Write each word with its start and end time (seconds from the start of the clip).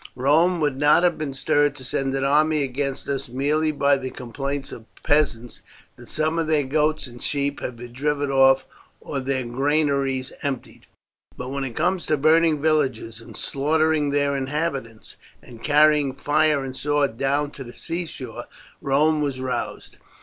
Rome 0.15 0.59
would 0.61 0.77
not 0.77 1.03
have 1.03 1.19
been 1.19 1.35
stirred 1.35 1.75
to 1.75 1.83
send 1.83 2.15
an 2.15 2.23
army 2.23 2.63
against 2.63 3.07
us 3.07 3.29
merely 3.29 3.71
by 3.71 3.97
the 3.97 4.09
complaints 4.09 4.71
of 4.71 4.85
peasants 5.03 5.61
that 5.95 6.07
some 6.07 6.39
of 6.39 6.47
their 6.47 6.63
goats 6.63 7.05
and 7.05 7.21
sheep 7.21 7.59
had 7.59 7.77
been 7.77 7.93
driven 7.93 8.31
off 8.31 8.65
or 8.99 9.19
their 9.19 9.43
granaries 9.45 10.33
emptied; 10.41 10.87
but 11.37 11.49
when 11.51 11.63
it 11.63 11.75
comes 11.75 12.07
to 12.07 12.17
burning 12.17 12.59
villages 12.63 13.21
and 13.21 13.37
slaughtering 13.37 14.09
their 14.09 14.35
inhabitants, 14.35 15.17
and 15.43 15.63
carrying 15.63 16.13
fire 16.15 16.63
and 16.63 16.75
sword 16.75 17.15
down 17.19 17.51
to 17.51 17.63
the 17.63 17.71
seashore, 17.75 18.45
Rome 18.81 19.21
was 19.21 19.39
roused. 19.39 19.97